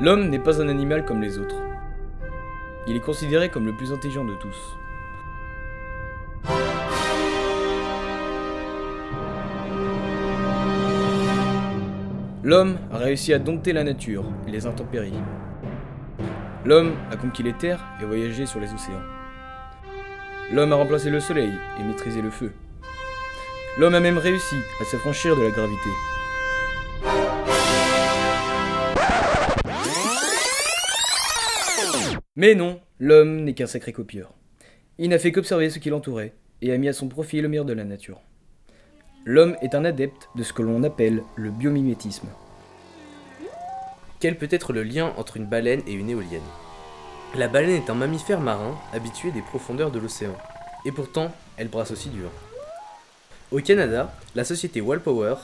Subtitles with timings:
[0.00, 1.62] L'homme n'est pas un animal comme les autres.
[2.86, 4.76] Il est considéré comme le plus intelligent de tous.
[12.42, 15.12] L'homme a réussi à dompter la nature et les intempéries.
[16.64, 19.02] L'homme a conquis les terres et voyagé sur les océans.
[20.52, 22.52] L'homme a remplacé le soleil et maîtrisé le feu.
[23.78, 25.90] L'homme a même réussi à s'affranchir de la gravité.
[32.34, 34.32] Mais non, l'homme n'est qu'un sacré copieur.
[34.96, 36.32] Il n'a fait qu'observer ce qui l'entourait
[36.62, 38.22] et a mis à son profit le meilleur de la nature.
[39.26, 42.28] L'homme est un adepte de ce que l'on appelle le biomimétisme.
[44.18, 46.40] Quel peut être le lien entre une baleine et une éolienne?
[47.34, 50.34] La baleine est un mammifère marin habitué des profondeurs de l'océan.
[50.86, 52.30] Et pourtant, elle brasse aussi dur.
[53.50, 55.34] Au Canada, la société Wallpower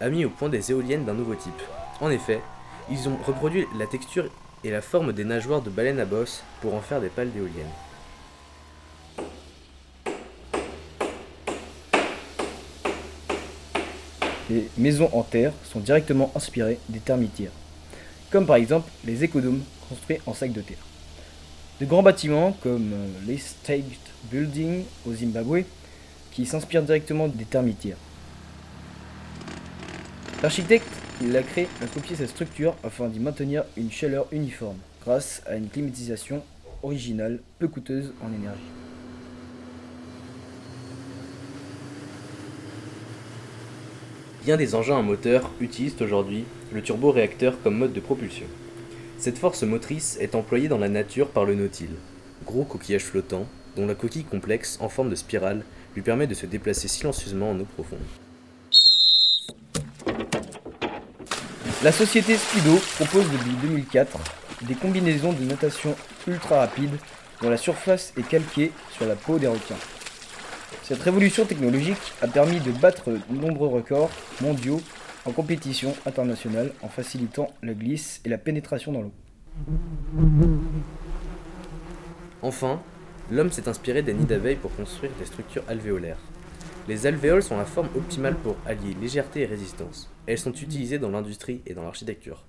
[0.00, 1.60] a mis au point des éoliennes d'un nouveau type.
[2.00, 2.40] En effet,
[2.88, 4.30] ils ont reproduit la texture
[4.66, 7.66] et la forme des nageoires de baleines à bosse pour en faire des pales d'éoliennes.
[14.50, 17.52] Les maisons en terre sont directement inspirées des termitières,
[18.30, 20.84] comme par exemple les écodomes construits en sacs de terre.
[21.80, 23.84] De grands bâtiments comme euh, les State
[24.32, 25.62] Building au Zimbabwe
[26.32, 27.98] qui s'inspirent directement des termitières.
[30.42, 30.88] L'architecte
[31.22, 35.56] il a créé a copié cette structure afin d'y maintenir une chaleur uniforme grâce à
[35.56, 36.42] une climatisation
[36.82, 38.60] originale peu coûteuse en énergie.
[44.44, 48.46] Bien des engins à moteur utilisent aujourd'hui le turboréacteur comme mode de propulsion.
[49.18, 51.96] Cette force motrice est employée dans la nature par le nautile,
[52.44, 55.64] gros coquillage flottant dont la coquille complexe en forme de spirale
[55.94, 57.98] lui permet de se déplacer silencieusement en eau profonde.
[61.84, 64.18] La société Speedo propose depuis 2004
[64.62, 65.94] des combinaisons de natation
[66.26, 66.96] ultra rapides
[67.42, 69.76] dont la surface est calquée sur la peau des requins.
[70.82, 74.10] Cette révolution technologique a permis de battre de nombreux records
[74.40, 74.80] mondiaux
[75.26, 79.12] en compétition internationale en facilitant la glisse et la pénétration dans l'eau.
[82.40, 82.80] Enfin,
[83.30, 86.18] l'homme s'est inspiré des nids d'abeilles pour construire des structures alvéolaires.
[86.88, 90.08] Les alvéoles sont la forme optimale pour allier légèreté et résistance.
[90.26, 92.44] Elles sont utilisées dans l'industrie et dans l'architecture.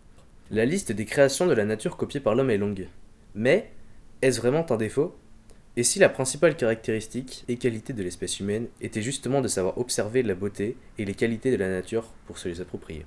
[0.51, 2.87] La liste des créations de la nature copiées par l'homme est longue.
[3.33, 3.71] Mais,
[4.21, 5.15] est-ce vraiment un défaut?
[5.75, 10.21] Et si la principale caractéristique et qualité de l'espèce humaine était justement de savoir observer
[10.21, 13.05] la beauté et les qualités de la nature pour se les approprier?